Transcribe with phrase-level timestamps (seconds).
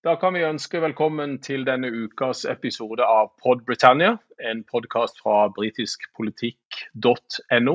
[0.00, 5.52] Da kan vi ønske velkommen til denne ukas episode av Pod Britannia, en podkast fra
[5.52, 7.74] britiskpolitikk.no.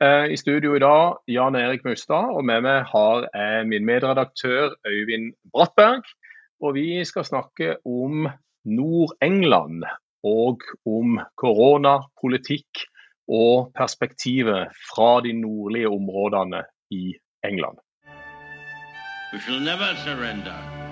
[0.00, 4.72] Eh, I studio i dag Jan Erik Mustad, og med meg har jeg min medredaktør
[4.88, 6.00] Øyvind Brattberg.
[6.64, 8.32] Og vi skal snakke om
[8.64, 9.84] Nord-England
[10.24, 12.88] og om koronapolitikk
[13.28, 17.12] og perspektivet fra de nordlige områdene i
[17.44, 17.76] England.
[19.34, 20.71] We shall never surrender.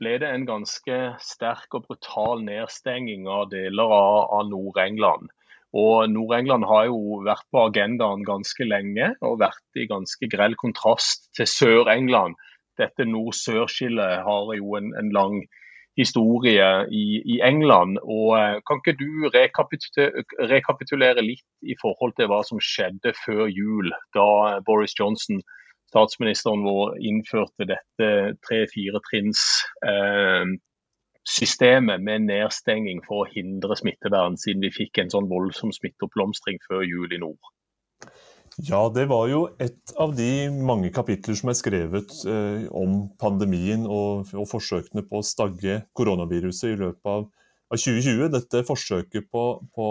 [0.00, 5.28] ble det en ganske sterk og brutal nedstenging av deler av, Nord-England.
[5.76, 11.28] Og Nord-England har jo vært på agendaen ganske lenge og vært i ganske grell kontrast
[11.36, 12.34] til Sør-England.
[12.80, 15.42] Dette nord-sør-skillet har jo en, en, lang
[15.98, 18.00] historie i, i, England.
[18.02, 23.46] og eh, Kan ikke du rekapitulere, rekapitulere litt i forhold til hva som skjedde før
[23.52, 25.42] jul, da Boris Johnson
[25.90, 28.10] statsministeren vår innførte dette
[28.46, 29.42] tre-fire trinns
[29.86, 30.56] eh,
[31.28, 36.86] systemet med nedstenging for å hindre smittevern, siden vi fikk en sånn voldsom smitteoppblomstring før
[36.86, 37.50] jul i nord.
[38.66, 43.86] Ja, det var jo et av de mange kapitler som er skrevet eh, om pandemien
[43.86, 47.28] og, og, forsøkene på å stagge koronaviruset i løpet av,
[47.70, 48.26] av 2020.
[48.34, 49.44] Dette forsøket på,
[49.76, 49.86] på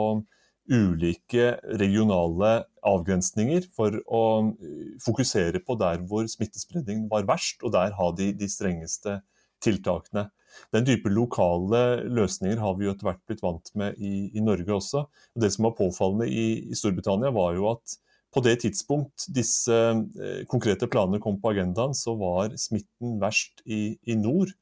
[0.69, 2.51] ulike regionale
[2.85, 8.31] avgrensninger for å eh, fokusere på der hvor smittespredningen var verst, og der ha de,
[8.37, 9.19] de strengeste
[9.63, 10.29] tiltakene.
[10.73, 14.75] Den type lokale løsninger har vi jo etter hvert blitt vant med i, i Norge
[14.75, 15.03] også.
[15.35, 17.97] Og det som var påfallende i, i, Storbritannia, var jo at
[18.33, 23.97] på det tidspunkt disse eh, konkrete planene kom på agendaen, så var smitten verst i,
[24.05, 24.53] i nord.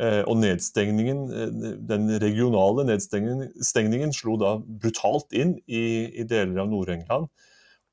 [0.00, 6.70] Eh, og nedstengningen, eh, den regionale nedstengningen slo da brutalt inn i, i deler av
[6.70, 7.28] Nord-England.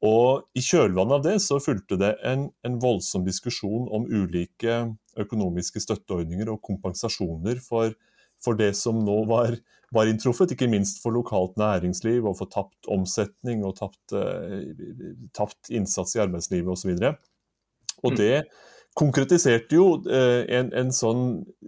[0.07, 4.77] Og I kjølvannet av det så fulgte det en, en, voldsom diskusjon om ulike
[5.19, 7.91] økonomiske støtteordninger og kompensasjoner for,
[8.39, 9.59] for det som nå var,
[9.91, 14.71] var, inntruffet, ikke minst for lokalt næringsliv og for tapt omsetning og tapt, eh,
[15.35, 16.95] tapt innsats i arbeidslivet osv.
[16.95, 18.21] Og, så og mm.
[18.97, 21.23] Konkretiserte jo eh, en, en, sånn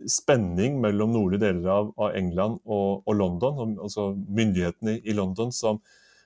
[0.10, 5.80] spenning mellom nordlige deler av, av England og, og, London, altså myndighetene i London, som,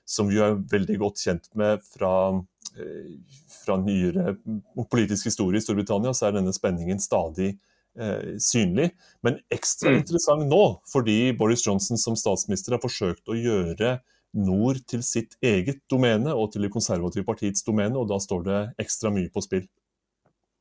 [0.08, 2.12] som vi er veldig godt kjent med fra,
[2.80, 4.36] eh, fra nyere
[4.90, 8.90] politisk historie i Storbritannia, så er denne spenningen stadig eh, synlig.
[9.26, 10.02] Men ekstra mm.
[10.02, 13.98] interessant nå, fordi Boris Johnson som statsminister har forsøkt å gjøre
[14.36, 18.62] nord til sitt eget domene og til det konservative partiets domene, og da står det
[18.82, 19.66] ekstra mye på spill.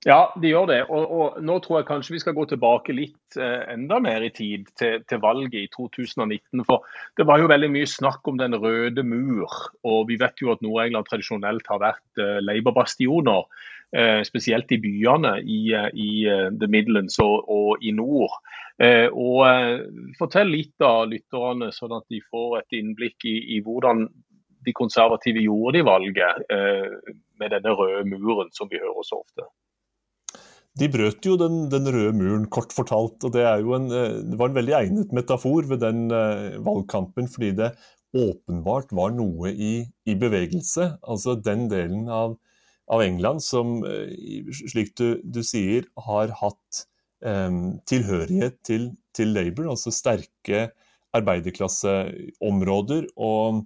[0.06, 0.82] Ja, de gjør det.
[0.94, 4.30] Og, og, Nå tror jeg kanskje vi skal gå tilbake litt eh, enda mer i
[4.30, 6.62] tid, til, til, valget i 2019.
[6.68, 6.86] For
[7.18, 9.56] det var jo veldig mye snakk om den røde mur.
[9.82, 13.50] Og vi vet jo at Nord-England tradisjonelt har vært eh, Labour-bastioner.
[13.96, 18.34] Eh, spesielt i byene i, eh, i uh, The Midlands og, og i nord.
[18.82, 19.86] Eh, og eh,
[20.20, 24.04] Fortell litt av lytterne, sånn at de får et innblikk i, i hvordan
[24.66, 26.48] de konservative gjorde de valget
[27.38, 29.46] med denne røde muren som vi hører så ofte.
[30.76, 33.24] De brøt jo den, den, røde muren, kort fortalt.
[33.24, 37.54] og det, en, eh, det, var en veldig egnet metafor ved den uh, valgkampen, fordi
[37.56, 37.72] det
[38.16, 40.98] åpenbart var noe i, i bevegelse.
[41.08, 42.36] Altså den delen av,
[42.92, 46.84] av England som, uh, slik du, du, sier, har hatt
[47.24, 50.70] um, tilhørighet til, til Labour, altså sterke
[51.16, 53.08] arbeiderklasseområder.
[53.16, 53.64] og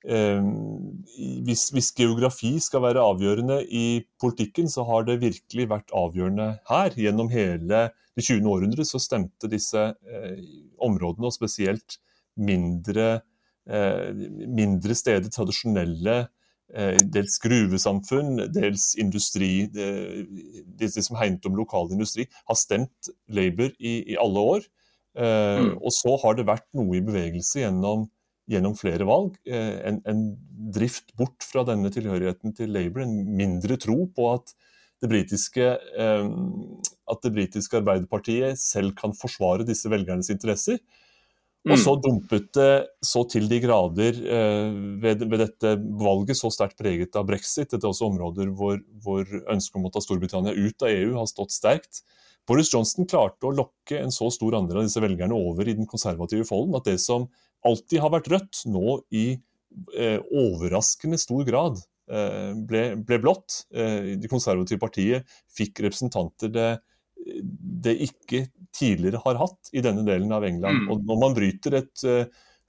[0.00, 6.96] hvis, hvis, geografi skal være avgjørende i politikken, så har det virkelig vært avgjørende her.
[6.96, 8.48] Gjennom hele det 20.
[8.48, 10.42] århundret så stemte disse eh,
[10.82, 11.98] områdene, og spesielt
[12.40, 13.20] mindre,
[13.68, 14.10] eh,
[14.48, 16.16] mindre steder, tradisjonelle
[16.74, 20.24] eh, dels gruvesamfunn, dels industri, de,
[20.80, 24.70] det, som hegnet om lokal industri, har stemt Labour i, i alle år.
[25.18, 25.76] Eh, mm.
[25.80, 28.08] Og så har det vært noe i bevegelse gjennom
[28.50, 29.36] gjennom flere valg.
[29.46, 30.24] Eh, en, en,
[30.70, 34.52] drift bort fra denne tilhørigheten til Labour, en mindre tro på at
[35.00, 35.68] det britiske,
[36.04, 36.26] eh,
[37.10, 40.80] at det britiske Arbeiderpartiet selv kan forsvare disse velgernes interesser.
[41.68, 42.00] Og så mm.
[42.06, 42.70] dumpet det
[43.04, 47.68] så til de grader eh, ved, ved, dette valget, så sterkt preget av brexit.
[47.68, 51.28] Dette er også områder hvor, hvor ønsket om å ta Storbritannia ut av EU har
[51.28, 52.00] stått sterkt.
[52.48, 55.88] Boris Johnson klarte å lokke en så stor andel av disse velgerne over i den
[55.88, 57.28] konservative folden at det som
[57.66, 59.28] alltid har vært rødt, nå i
[60.34, 61.76] overraskende stor grad
[62.66, 63.60] ble, ble blått.
[63.70, 66.70] Det konservative partiet fikk representanter det,
[67.86, 68.40] det ikke
[68.74, 70.88] tidligere har hatt i denne delen av England.
[70.88, 70.90] Mm.
[70.90, 72.04] Og når man bryter et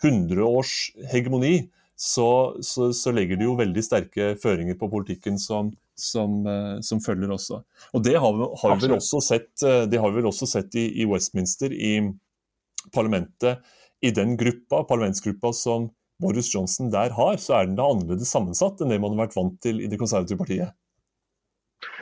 [0.06, 0.76] hundreårs
[1.10, 1.56] hegemoni,
[2.02, 7.02] så, så, så, legger det jo veldig sterke føringer på politikken som, som, eh, som
[7.04, 7.60] følger også.
[7.94, 10.74] Og Det har, har vi vel også sett, eh, det har vi vel også sett
[10.82, 12.00] i, i, Westminster, i
[12.96, 13.62] parlamentet.
[14.02, 15.90] I den gruppa, parlamentsgruppa som
[16.22, 19.38] Boris Johnson der har, så er den da annerledes sammensatt enn det man har vært
[19.38, 20.78] vant til i Det konservative partiet.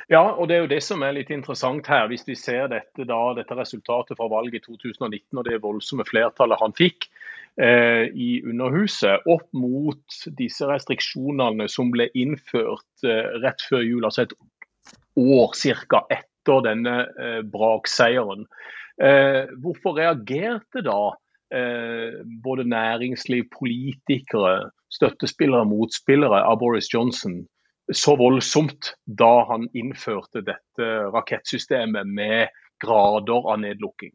[0.09, 2.07] Ja, og det er jo det som er litt interessant her.
[2.09, 6.59] Hvis vi ser dette, da, dette resultatet fra valget i 2019 og det voldsomme flertallet
[6.59, 7.07] han fikk,
[7.59, 14.23] Eh, i Underhuset opp mot disse restriksjonene som ble innført eh, rett før jul, altså
[14.23, 14.35] et
[15.19, 15.57] år
[15.91, 16.05] ca.
[16.07, 18.47] etter denne eh, brakseieren.
[18.99, 21.13] Hvorfor reagerte da
[21.49, 27.39] både næringsliv, politikere, støttespillere og motspillere av Boris Johnson
[27.95, 34.13] så voldsomt da han innførte dette rakettsystemet med grader av nedlukking?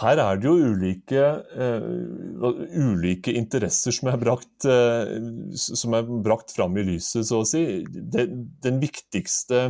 [0.00, 1.22] Her er det jo ulike,
[1.58, 7.48] uh, ulike interesser som er, brakt, uh, som er brakt fram i lyset, så å
[7.48, 7.64] si.
[7.84, 8.28] Det,
[8.64, 9.64] den, viktigste,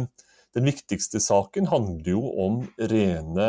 [0.57, 2.61] den, viktigste, saken handler jo om
[2.93, 3.49] rene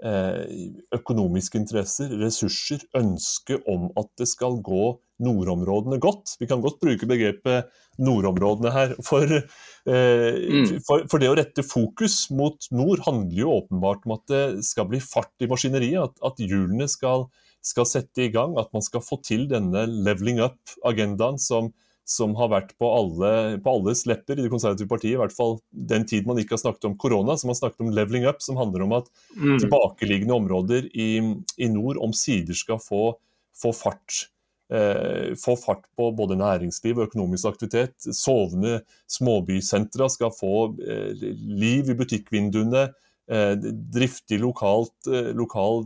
[0.00, 6.36] økonomiske interesser, ressurser, ønske om at det skal gå nordområdene godt.
[6.40, 7.68] Vi kan godt bruke begrepet
[8.00, 8.94] nordområdene her.
[9.04, 10.80] For, eh, mm.
[10.86, 14.88] for, for, det å rette fokus mot nord handler jo åpenbart om at det skal
[14.90, 16.08] bli fart i maskineriet.
[16.08, 17.28] At, at hjulene skal,
[17.64, 18.56] skal, sette i gang.
[18.60, 21.72] At man skal få til denne leveling up-agendaen som,
[22.10, 23.30] som, har vært på, alle,
[23.62, 25.14] på alles lepper i Det konservative partiet.
[25.14, 27.92] I hvert fall den tid man ikke har snakket om korona, som har snakket om
[27.94, 29.60] leveling up, som handler om at mm.
[29.62, 31.10] tilbakeliggende områder i,
[31.56, 33.14] i nord omsider skal få,
[33.62, 34.24] få fart.
[34.70, 37.96] Eh, få fart på både næringsliv og økonomisk aktivitet.
[38.14, 38.80] Sovende
[39.10, 41.24] småbysentra skal få eh,
[41.58, 42.88] liv i butikkvinduene.
[43.30, 43.52] Eh,
[43.94, 45.06] driftig lokalt,
[45.38, 45.84] lokal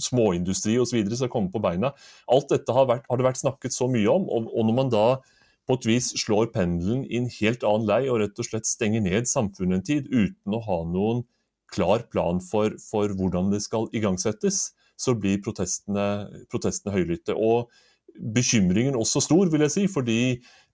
[0.00, 1.00] småindustri osv.
[1.12, 1.92] skal komme på beina.
[2.32, 4.28] Alt dette har, vært, har, det vært snakket så mye om.
[4.32, 5.06] Og, og når man da
[5.66, 9.02] på et vis slår pendelen i en helt annen lei og rett og slett stenger
[9.02, 11.24] ned samfunnet en tid uten å ha noen
[11.72, 16.06] klar plan for, for hvordan det skal igangsettes, så blir protestene,
[16.52, 17.34] protestene høylytte.
[17.34, 17.66] Og
[18.36, 20.20] bekymringen også stor, vil jeg si, fordi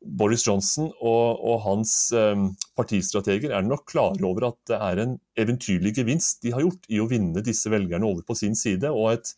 [0.03, 5.17] Boris Johnson og, og hans um, partistrateger er nok klare over at det er en
[5.41, 8.93] eventyrlig gevinst de har gjort i å vinne disse velgerne over på sin side.
[8.93, 9.35] og et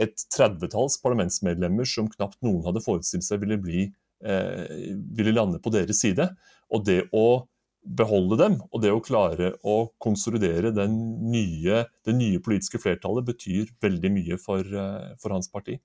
[0.00, 3.90] et tredvetalls parlamentsmedlemmer som knapt noen hadde forestilt seg ville, bli,
[4.22, 6.28] ville lande på deres side.
[6.72, 7.42] Og det å
[7.82, 14.12] beholde dem, og det å klare å konsolidere nye, det nye politiske flertallet, betyr veldig
[14.14, 15.78] mye for, eh, for hans parti.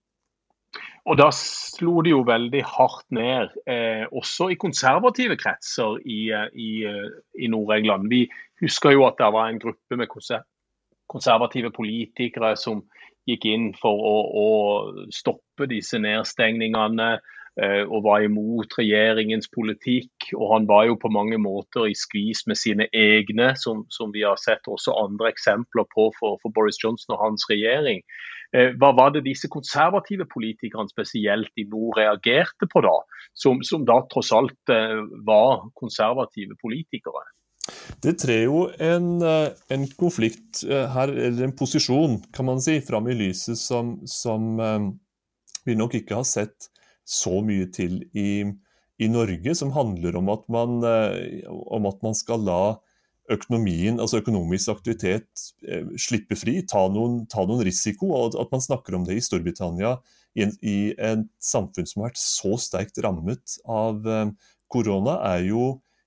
[1.07, 6.49] Og da slo de jo veldig hardt ned, eh, også i konservative kretser i, eh,
[6.53, 8.09] i, eh, i Nord-England.
[8.09, 8.27] Vi
[8.61, 10.09] husker jo at det var en gruppe med
[11.07, 12.83] konservative politikere som
[13.27, 17.19] gikk inn for å, å stoppe disse nedstengningene eh,
[17.57, 20.27] og var imot regjeringens politikk.
[20.37, 24.21] Og han var jo på mange måter i skvis med sine egne, som, som vi
[24.21, 28.03] har sett også andre eksempler på for, for Boris Johnson og hans regjering.
[28.55, 32.95] Eh, hva var det disse konservative politikerne spesielt i nord reagerte på da,
[33.35, 37.25] som, som da tross alt eh, var konservative politikere?
[38.03, 43.09] Det trer jo en, eh, en, konflikt her, eller en posisjon, kan man si, fram
[43.11, 44.55] i lyset som, som
[45.67, 46.71] vi nok ikke har sett
[47.07, 48.43] så mye til i,
[48.99, 50.81] i Norge, som handler om at, man,
[51.47, 52.61] om at man skal la
[53.31, 58.11] økonomien, altså økonomisk aktivitet eh, slippe fri, ta noen, ta noen, risiko.
[58.15, 59.97] og At man snakker om det i Storbritannia,
[60.37, 64.31] i, en, i et samfunn som har vært så sterkt rammet av eh,
[64.71, 65.65] korona, er jo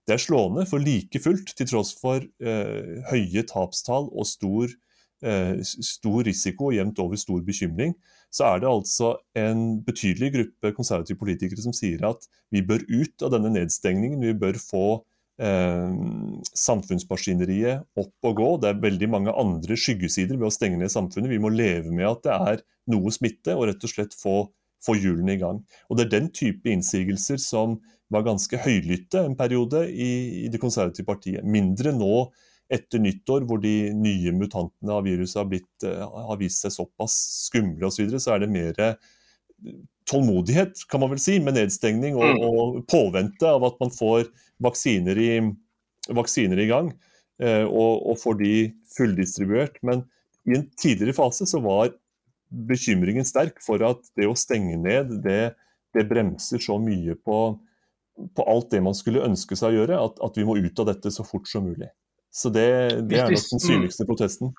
[0.09, 0.65] det er slående.
[0.69, 4.79] For like fullt, til tross for eh, høye tapstall og stor, eh,
[5.21, 7.95] stor risiko og jevnt over stor bekymring,
[8.31, 13.25] så er det altså en betydelig gruppe konservative politikere som sier at vi bør ut
[13.27, 14.23] av denne nedstengningen.
[14.23, 14.85] Vi bør få
[15.43, 15.97] eh,
[16.63, 18.51] samfunnsmaskineriet opp og gå.
[18.63, 21.33] Det er veldig mange andre skyggesider ved å stenge ned samfunnet.
[21.33, 24.45] Vi må leve med at det er noe smitte, og rett og slett få,
[24.85, 25.63] få hjulene i gang.
[25.91, 30.63] Og Det er den type innsigelser som var ganske høylytte en periode i, i Det
[30.63, 31.47] konservative partiet.
[31.47, 32.31] Mindre nå
[32.71, 37.17] etter nyttår, hvor de nye mutantene av viruset har, blitt, uh, har vist seg såpass
[37.49, 38.85] skumle osv., så, videre, så er det mer
[40.11, 42.45] tålmodighet, kan man vel si, med nedstengning og, mm.
[42.47, 44.27] og påvente av at man får
[44.65, 45.31] vaksiner i,
[46.17, 46.91] vaksiner i gang,
[47.43, 48.55] eh, og, og, får de
[48.97, 49.79] fulldistribuert.
[49.87, 50.05] Men
[50.49, 51.93] i en tidligere fase så var
[52.51, 55.55] bekymringen sterk for at det å stenge ned, det,
[55.95, 57.41] det bremser så mye på,
[58.35, 60.91] på, alt det man skulle ønske seg å gjøre, at, at, vi må ut av
[60.91, 61.91] dette så fort som mulig.
[62.31, 62.67] Så det,
[63.11, 64.53] det er nok den synligste protesten.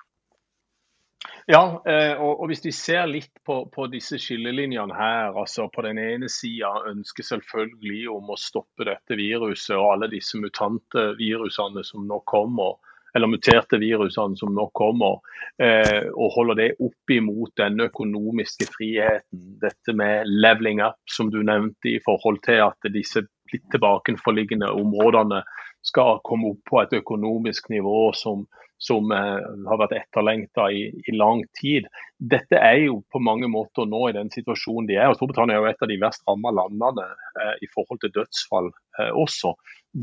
[1.46, 5.34] Ja, eh, og, hvis vi ser litt på, på disse skillelinjene her.
[5.34, 10.38] altså På den ene sida ønsker selvfølgelig om å stoppe dette viruset og alle disse
[10.38, 12.78] mutante virusene som nå kommer,
[13.14, 15.18] eller muterte virusene som nå kommer,
[15.58, 19.42] eh, og holder det opp imot den økonomiske friheten.
[19.62, 25.42] Dette med leveling up, som du nevnte, i forhold til at disse litt tilbakenforliggende områdene
[25.82, 28.44] skal komme opp på et økonomisk nivå som,
[28.82, 31.88] som eh, har vært etterlengta i, i, lang tid.
[32.18, 35.10] Dette er jo på mange måter nå i den situasjonen de er.
[35.10, 38.70] og Storbritannia er jo et av de verst ramma landene eh, i forhold til dødsfall
[38.70, 39.54] eh, også.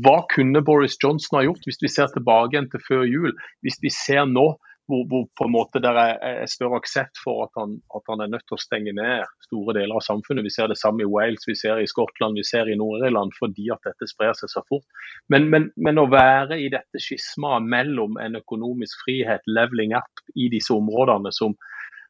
[0.04, 3.32] Hva kunne Boris Johnson ha gjort hvis vi ser tilbake igjen til før jul?
[3.64, 4.52] Hvis vi ser nå
[4.90, 8.32] hvor, hvor, på en måte der er, større aksept for at han, at han, er
[8.32, 10.46] nødt til å stenge ned store deler av samfunnet.
[10.46, 12.80] Vi ser det samme i Wales, vi ser det i Skottland, vi ser det i
[12.80, 14.86] Nord-Irland fordi at dette sprer seg så fort.
[15.32, 20.50] Men, men, men, å være i dette skismaet mellom en økonomisk frihet, leveling up, i
[20.52, 21.56] disse områdene som,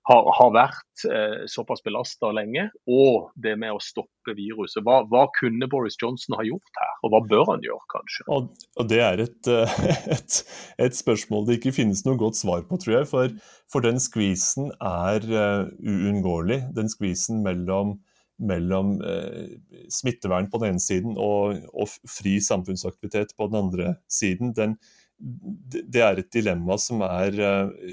[0.09, 4.83] har, har vært eh, såpass belasta lenge, og det med å stoppe viruset.
[4.87, 8.27] Hva, hva, kunne Boris Johnson ha gjort her, og hva bør han gjøre, kanskje?
[8.33, 9.75] Og, og Det er et, eh,
[10.17, 10.39] et,
[10.87, 13.11] et, spørsmål det ikke finnes noe godt svar på, tror jeg.
[13.11, 13.35] For,
[13.73, 16.63] for den skvisen er uh, uunngåelig.
[16.77, 17.99] Den skvisen mellom,
[18.41, 19.53] mellom uh,
[19.93, 24.57] smittevern på den ene siden og, og, fri samfunnsaktivitet på den andre siden.
[24.57, 24.79] Den,
[25.21, 27.37] det er et dilemma som er,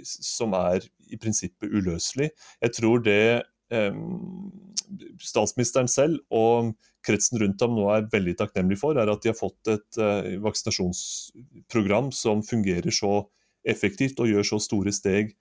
[0.07, 2.29] som er i prinsippet uløselig.
[2.63, 3.43] Jeg tror det
[3.74, 3.98] eh,
[5.24, 6.74] statsministeren selv og
[7.07, 10.38] kretsen rundt ham nå er veldig takknemlig for, er at de har fått et eh,
[10.43, 13.22] vaksinasjonsprogram som fungerer så
[13.67, 15.34] effektivt og gjør så store steg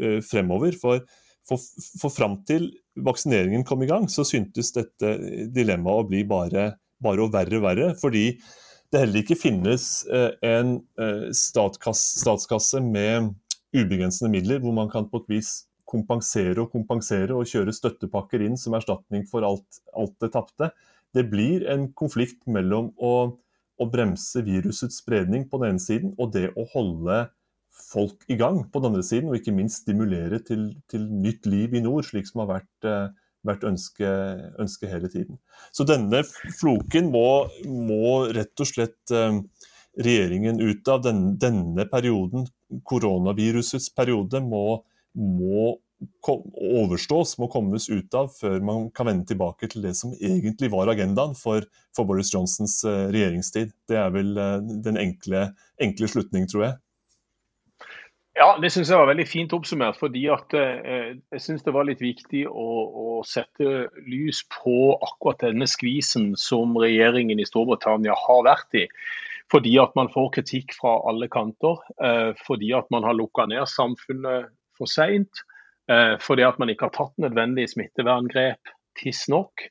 [0.00, 0.76] eh, fremover.
[0.78, 1.04] For,
[1.48, 1.62] for,
[2.02, 5.14] for fram til vaksineringen kom i gang, så syntes dette
[5.54, 7.92] dilemmaet å bli bare, bare verre og verre.
[8.00, 8.26] fordi
[8.92, 10.78] det heller ikke finnes eh, en
[11.36, 13.34] statskasse, statskasse med
[13.76, 15.50] ubegrensede midler, hvor man kan på et vis
[15.88, 20.70] kompensere og kompensere og kjøre støttepakker inn som erstatning for alt, alt det tapte.
[21.16, 23.12] Det blir en konflikt mellom å,
[23.80, 27.22] å, bremse virusets spredning på den ene siden, og det å holde
[27.78, 31.78] folk i gang på den andre siden, og ikke minst stimulere til, til nytt liv
[31.78, 33.08] i nord, slik som har vært, eh,
[33.48, 35.40] vært ønsket ønske, hele tiden.
[35.72, 36.22] Så denne
[36.58, 39.40] floken må, må rett og slett eh,
[39.98, 41.02] regjeringen ut av.
[41.06, 42.46] Den, denne perioden,
[42.88, 44.80] koronavirusets periode, må,
[45.16, 45.74] må
[46.78, 50.90] overstås, må kommes ut av før man kan vende tilbake til det som egentlig var
[50.92, 53.72] agendaen for, for Boris Johnsons uh, regjeringstid.
[53.90, 55.48] Det er vel uh, den enkle,
[55.82, 56.76] enkle slutning, tror jeg.
[58.38, 59.96] Ja, det syns jeg var veldig fint oppsummert.
[59.98, 65.42] fordi at eh, Jeg syns det var litt viktig å, å, sette lys på akkurat
[65.48, 68.86] denne skvisen som regjeringen i Storbritannia har vært i
[69.48, 71.80] fordi at man får kritikk fra alle kanter.
[72.04, 75.40] Eh, fordi at man har lukka ned samfunnet for seint.
[75.88, 79.64] Eh, fordi at man ikke har tatt nødvendige smitteverngrep tidsnok.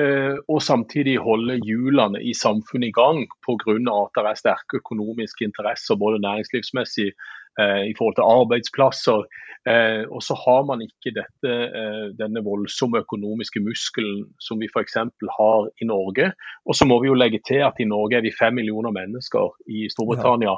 [0.00, 3.76] Eh, og samtidig holde hjulene i samfunnet i gang pga.
[3.76, 7.12] at det er sterke økonomiske interesser både næringslivsmessig
[7.58, 9.24] i forhold til arbeidsplasser.
[9.68, 11.50] Eh, og så har man ikke dette,
[11.80, 14.94] eh, denne voldsomme økonomiske muskelen som vi f.eks.
[15.38, 16.30] har i Norge.
[16.64, 19.50] Og så må vi jo legge til at i Norge er vi fem millioner mennesker.
[19.68, 20.56] I Storbritannia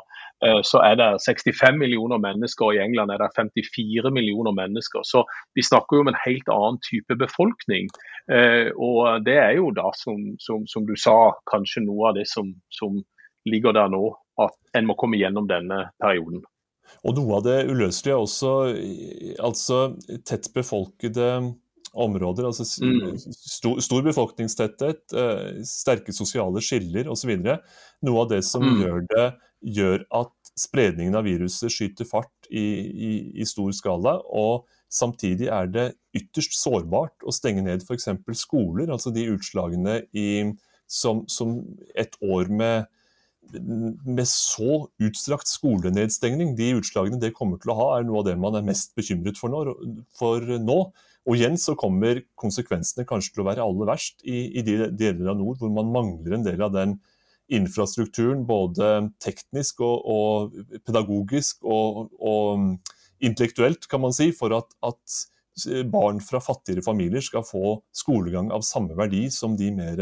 [0.64, 5.02] så er det 65 millioner mennesker, og i England er det 54 millioner mennesker.
[5.04, 7.90] Så vi snakker jo om en helt annen type befolkning.
[8.80, 12.54] Og det er jo da, som, som, som du sa, kanskje noe av det som,
[12.72, 13.02] som
[13.44, 14.14] ligger der nå.
[14.40, 16.40] At en må komme gjennom denne perioden.
[17.06, 18.54] Og noe av det uløselige er også
[19.50, 19.80] altså
[20.28, 21.30] tett befolkede
[21.92, 22.44] områder.
[22.46, 23.16] altså mm.
[23.34, 27.32] stor, stor, befolkningstetthet, eh, sterke sosiale skiller osv.
[28.06, 28.82] Noe av det som mm.
[28.82, 29.26] gjør, det,
[29.78, 34.18] gjør at spredningen av viruset skyter fart i, i, i, stor skala.
[34.26, 38.08] Og samtidig er det ytterst sårbart å stenge ned f.eks.
[38.38, 38.90] skoler.
[38.90, 40.30] Altså de utslagene i,
[40.90, 41.60] som, som
[41.98, 42.90] et år med
[43.58, 48.36] med så utstrakt skolenedstengning, de utslagene det kommer til å ha, er noe av det
[48.40, 49.76] man er mest bekymret for nå.
[50.18, 50.80] For nå.
[51.28, 55.32] Og igjen så kommer konsekvensene kanskje til å være aller verst i, i de deler
[55.32, 56.96] av nord hvor man mangler en del av den
[57.50, 65.82] infrastrukturen, både teknisk og, og pedagogisk og, og, intellektuelt, kan man si, for at, at
[65.92, 70.00] barn fra fattigere familier skal få skolegang av samme verdi som de mer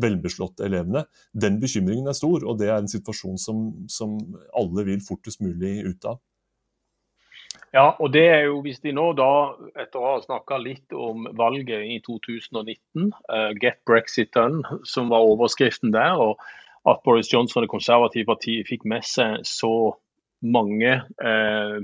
[0.00, 1.04] velbeslåtte elevene.
[1.32, 4.18] Den bekymringen er stor, og det er en situasjon som, som
[4.56, 6.20] alle vil fortest mulig ut av.
[7.74, 9.30] Ja, og det er jo hvis de nå da,
[9.78, 15.26] etter å ha snakka litt om valget i 2019, uh, 'Get Brexit Done', som var
[15.26, 16.40] overskriften der, og
[16.90, 19.92] at Boris Johnson og Det konservative partiet fikk med seg så
[20.42, 21.78] mange uh,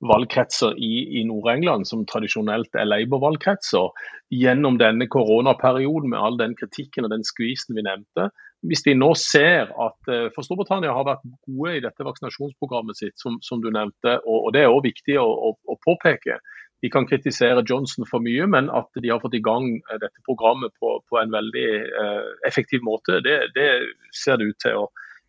[0.00, 3.90] valgkretser i, i Nord-England, som tradisjonelt er Labour-valgkretser,
[4.32, 8.30] gjennom denne koronaperioden med all den kritikken og den skvisen vi nevnte.
[8.66, 13.16] Hvis vi nå ser at uh, For Storbritannia har vært gode i dette vaksinasjonsprogrammet sitt,
[13.20, 16.40] som, som du nevnte, og, og det er også viktig å, å, å, påpeke.
[16.80, 20.24] De kan kritisere Johnson for mye, men at de har fått i gang eh, dette
[20.28, 21.68] programmet på, på en veldig
[22.04, 23.70] eh, effektiv måte, det, det
[24.16, 24.86] ser det ut til å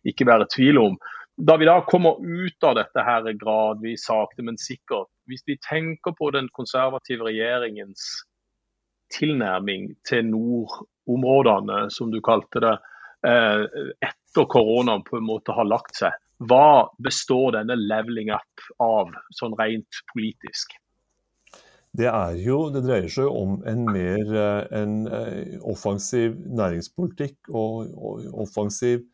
[0.08, 0.96] ikke være tvil om
[1.36, 6.12] da vi da kommer ut av dette her gradvis, sakte, men sikkert Hvis vi tenker
[6.18, 8.24] på den konservative regjeringens
[9.14, 12.72] tilnærming til nordområdene, som du kalte det,
[13.28, 13.64] eh,
[14.02, 19.54] etter koronaen på en måte har lagt seg, hva består denne leveling up av, sånn
[19.60, 20.74] rent politisk?
[21.92, 22.08] Det,
[22.40, 29.04] jo, det dreier seg om en mer eh, en eh, offensiv næringspolitikk og, og offensiv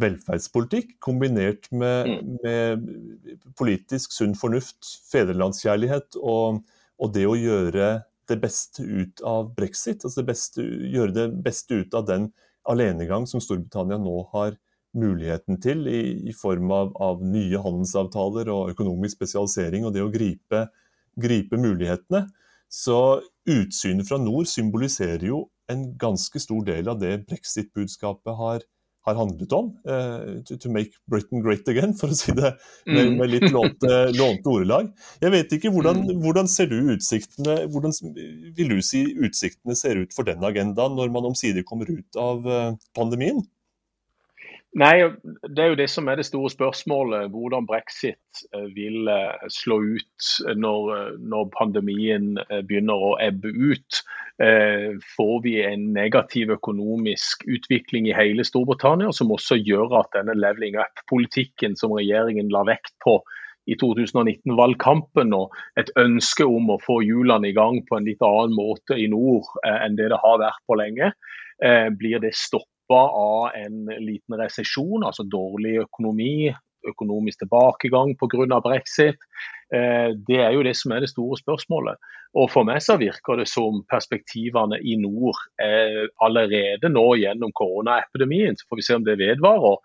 [0.00, 2.36] velferdspolitikk kombinert med, mm.
[2.42, 4.78] med politisk sunn fornuft,
[5.10, 6.62] fedrelandskjærlighet og,
[6.98, 7.90] og, det å gjøre
[8.26, 10.04] det beste ut av brexit.
[10.04, 12.30] altså det beste, Gjøre det beste ut av den
[12.66, 14.56] alenegang som Storbritannia nå har
[14.96, 20.12] muligheten til, i, i form av, av, nye handelsavtaler og økonomisk spesialisering, og det å
[20.12, 20.66] gripe,
[21.20, 22.24] gripe mulighetene.
[22.72, 28.64] Så utsynet fra nord symboliserer jo en ganske stor del av det brexit-budskapet har,
[29.06, 29.70] har handlet om.
[29.88, 32.52] Uh, to, to, make Britain great again, for å si det
[32.86, 33.16] med, mm.
[33.20, 34.90] med litt lånte, lånte, ordelag.
[35.22, 36.22] Jeg vet ikke, hvordan, mm.
[36.24, 37.94] hvordan, ser du utsiktene hvordan
[38.56, 42.46] vil du si utsiktene ser ut for den agendaen når man omsider kommer ut av
[42.46, 43.44] uh, pandemien?
[44.76, 45.08] Nei,
[45.48, 47.30] Det er jo det som er det store spørsmålet.
[47.32, 49.08] Hvordan brexit eh, vil
[49.48, 52.34] slå ut når, når pandemien
[52.68, 54.02] begynner å ebbe ut.
[54.42, 60.34] Eh, får vi en negativ økonomisk utvikling i hele Storbritannia, som også gjør at denne
[60.36, 63.16] leveling up-politikken som regjeringen la vekt på
[63.66, 68.52] i 2019-valgkampen, og et ønske om å få hjulene i gang på en litt annen
[68.58, 71.14] måte i nord eh, enn det det har vært på lenge,
[71.64, 72.36] eh, blir det
[72.86, 76.54] stoppa av en liten resesjon, altså dårlig økonomi,
[76.86, 78.60] økonomisk tilbakegang pga.
[78.60, 79.16] brexit.
[79.74, 81.96] Eh, det er jo det som er det store spørsmålet.
[82.34, 85.36] Og For meg så virker det som perspektivene i nord
[86.20, 89.78] allerede nå gjennom koronaepidemien, så får vi se om det vedvarer,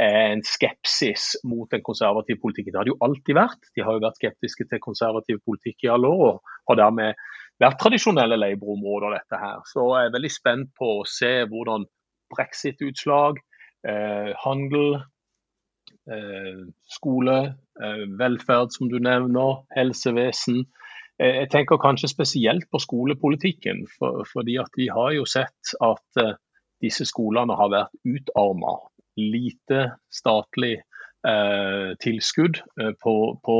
[0.00, 2.72] er en skepsis mot den konservative politikken.
[2.72, 3.58] Det har det jo alltid vært.
[3.74, 7.18] De har jo vært skeptiske til konservativ politikk i alle år, og har dermed
[7.58, 9.18] vært tradisjonelle Labour-områder.
[9.18, 9.58] dette her.
[9.66, 11.86] Så jeg er veldig spent på å se hvordan
[12.34, 13.40] brexit-utslag,
[13.86, 15.00] eh, handel,
[16.08, 20.62] Eh, skole, eh, velferd, som du nevner, helsevesen.
[21.20, 26.22] Eh, jeg tenker kanskje spesielt på skolepolitikken, for, fordi at vi har jo sett at
[26.80, 28.78] disse skolene har vært utarma.
[29.20, 30.78] Lite statlig
[31.26, 32.62] eh, tilskudd
[33.02, 33.14] på,
[33.44, 33.58] på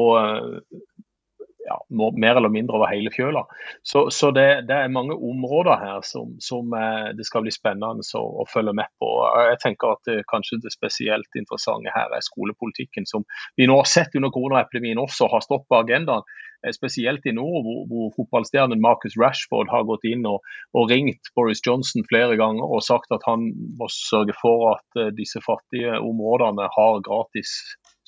[1.68, 3.44] ja, mer eller mindre over hele fjøla.
[3.86, 8.04] Så, så det, det, er mange områder her som, som eh, det skal bli spennende
[8.18, 9.10] å, å, følge med på.
[9.50, 13.26] Jeg tenker at det, kanskje det spesielt interessante her er skolepolitikken, som
[13.60, 16.26] vi nå har sett under koronaepidemien også har stått på agendaen.
[16.64, 20.40] Eh, spesielt i nord, hvor, hvor fotballstjernen Marcus Rashford har gått inn og,
[20.74, 25.42] og, ringt Boris Johnson flere ganger og sagt at han må sørge for at disse
[25.44, 27.54] fattige områdene har gratis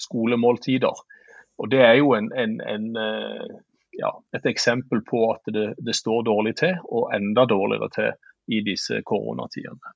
[0.00, 0.96] skolemåltider.
[1.60, 3.56] Og Det er jo en, en, en, eh,
[4.00, 8.12] ja, et eksempel på at det, det, står dårlig til, og enda dårligere til
[8.50, 9.92] i disse koronatidene.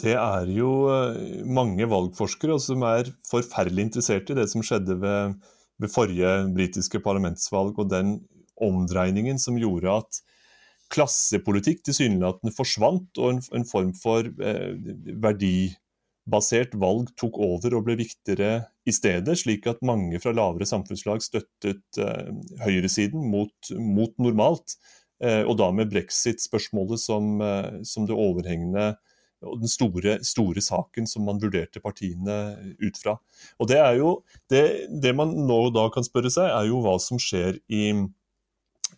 [0.00, 5.36] Det er jo eh, mange valgforskere som er forferdelig interessert i det som skjedde ved,
[5.82, 8.20] ved forrige britiske parlamentsvalg, og den
[8.60, 10.22] omdreiningen som gjorde at
[10.90, 14.72] klassepolitikk tilsynelatende forsvant, og en, en form for eh,
[15.22, 15.70] verdi
[16.30, 21.22] basert valg tok over og ble viktigere i stedet, slik at mange fra lavere samfunnslag
[21.24, 22.30] støttet eh,
[22.64, 24.76] høyresiden mot, mot normalt.
[25.20, 28.94] Eh, og da med brexit-spørsmålet som, eh, som, det overhengende
[29.44, 32.36] og den store, store, saken som man vurderte partiene
[32.80, 33.16] ut fra.
[33.60, 34.14] Og Det er jo,
[34.52, 34.64] det,
[35.00, 37.84] det man nå og da kan spørre seg, er jo hva som skjer i,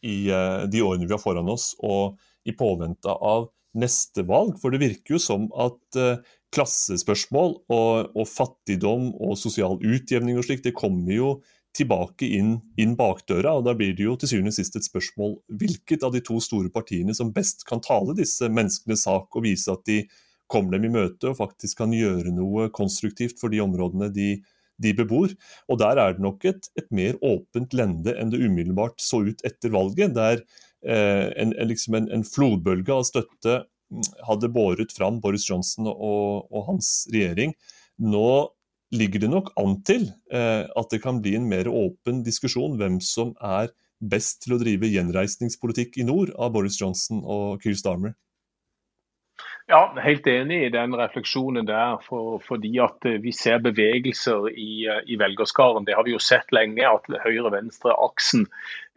[0.02, 4.58] i uh, de årene vi har foran oss, og i påvente av neste valg.
[4.58, 6.18] For det virker jo som at uh,
[6.52, 11.32] klassespørsmål og, og, fattigdom og sosial utjevning og slikt, det kommer jo
[11.76, 13.54] tilbake inn, inn bakdøra.
[13.56, 16.36] og Da blir det jo til syvende og sist et spørsmål hvilket av de to
[16.44, 20.02] store partiene som best kan tale disse menneskenes sak og vise at de
[20.52, 24.34] kommer dem i møte og faktisk kan gjøre noe konstruktivt for de områdene de,
[24.82, 25.32] de bebor.
[25.72, 29.40] Og der er det nok et, et mer åpent lende enn det umiddelbart så ut
[29.48, 30.42] etter valget, der
[30.84, 33.62] eh, en, liksom en, en, flodbølge av støtte
[34.26, 37.54] hadde båret fram Boris Johnson og, og hans regjering.
[38.02, 38.52] Nå
[38.92, 43.00] ligger det nok an til eh, at det kan bli en mer åpen diskusjon hvem
[43.04, 48.16] som er best til å drive gjenreisningspolitikk i nord av Boris Johnson og Keir Starmer.
[49.72, 51.94] Ja, helt enig i den refleksjonen der.
[52.04, 55.86] For, fordi at eh, vi ser bevegelser i, eh, i velgerskaren.
[55.88, 58.44] Det har vi jo sett lenge, at høyre-venstre-aksen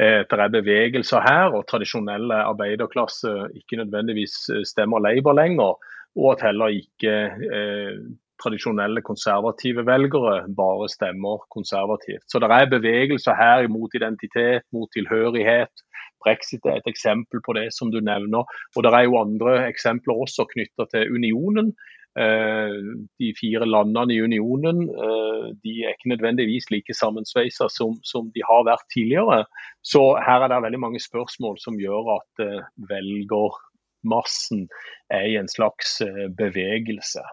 [0.03, 1.55] eh, er bevegelser her.
[1.55, 5.79] Og tradisjonelle arbeiderklasse ikke nødvendigvis eh, stemmer Labour lenger.
[6.19, 7.95] Og at heller ikke eh,
[8.43, 12.27] tradisjonelle konservative velgere bare stemmer konservativt.
[12.27, 15.85] Så det er bevegelser her mot identitet, mot tilhørighet
[16.25, 18.43] Brexit er et eksempel på det som du nevner.
[18.75, 21.75] Og Det er jo andre eksempler også knytta til unionen.
[22.15, 22.75] Eh,
[23.19, 28.39] de fire landene i unionen eh, de er ikke nødvendigvis like sammensveisa som, som, de
[28.47, 29.41] har vært tidligere.
[29.83, 32.61] Så her er det veldig mange spørsmål som gjør at eh,
[32.91, 34.69] velgermassen
[35.11, 35.99] er i en slags
[36.39, 37.23] bevegelse.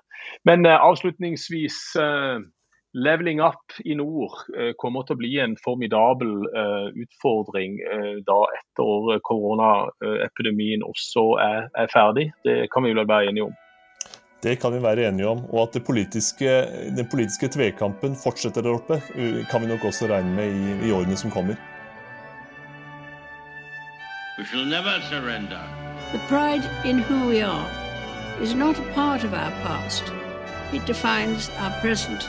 [0.45, 1.79] Men avslutningsvis
[2.95, 8.37] Leveling up i nord eh, kommer til å bli en formidabel uh, utfordring uh, da
[8.53, 12.27] etter koronaepidemien også er, er, ferdig.
[12.45, 13.55] Det kan vi vel være enige om.
[14.45, 15.41] Det kan vi være enige om.
[15.55, 16.51] Og at politiske,
[16.93, 19.01] den politiske tvekampen fortsetter der oppe,
[19.49, 21.57] kan vi nok også regne med i, i årene som kommer.
[24.37, 25.65] We shall never surrender.
[26.13, 27.69] The pride in who we are
[28.43, 30.13] is not a part of our past.
[30.75, 32.29] It defines our present